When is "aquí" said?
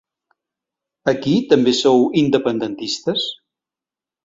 1.13-1.33